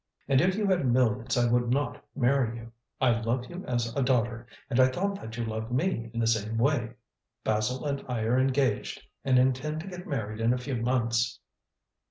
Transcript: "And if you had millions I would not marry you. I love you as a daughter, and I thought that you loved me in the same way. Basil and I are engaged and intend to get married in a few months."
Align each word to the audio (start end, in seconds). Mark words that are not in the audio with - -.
"And 0.27 0.41
if 0.41 0.55
you 0.55 0.65
had 0.65 0.83
millions 0.87 1.37
I 1.37 1.47
would 1.47 1.69
not 1.69 2.03
marry 2.15 2.57
you. 2.57 2.71
I 2.99 3.19
love 3.21 3.45
you 3.51 3.63
as 3.67 3.95
a 3.95 4.01
daughter, 4.01 4.47
and 4.67 4.79
I 4.79 4.87
thought 4.87 5.21
that 5.21 5.37
you 5.37 5.45
loved 5.45 5.71
me 5.71 6.09
in 6.11 6.19
the 6.19 6.25
same 6.25 6.57
way. 6.57 6.95
Basil 7.43 7.85
and 7.85 8.03
I 8.07 8.21
are 8.21 8.39
engaged 8.39 9.03
and 9.23 9.37
intend 9.37 9.79
to 9.81 9.87
get 9.87 10.07
married 10.07 10.39
in 10.41 10.53
a 10.53 10.57
few 10.57 10.77
months." 10.77 11.39